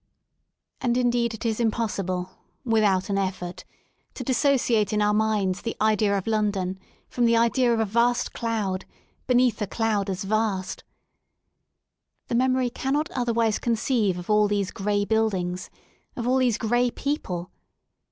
And 0.81 0.97
indeed 0.97 1.35
it 1.35 1.45
is 1.45 1.59
impossible, 1.59 2.31
without 2.65 3.11
an 3.11 3.19
effort, 3.19 3.65
to 4.15 4.23
dissociate 4.23 4.91
in 4.91 4.99
our 4.99 5.13
minds 5.13 5.61
the 5.61 5.77
idea 5.79 6.17
of 6.17 6.25
London 6.25 6.79
from 7.07 7.25
the 7.25 7.37
idea 7.37 7.71
of 7.71 7.79
a 7.79 7.85
vast 7.85 8.33
cloud 8.33 8.85
beneath 9.27 9.61
a 9.61 9.67
cloud 9.67 10.09
as 10.09 10.23
vast. 10.23 10.83
The 12.29 12.33
memory 12.33 12.71
cannot 12.71 13.11
otherwise 13.11 13.59
conceive 13.59 14.17
of 14.17 14.27
alt 14.27 14.49
these 14.49 14.71
gray 14.71 15.05
buildings, 15.05 15.69
of 16.15 16.27
all 16.27 16.37
these 16.37 16.57
gray 16.57 16.89
people. 16.89 17.51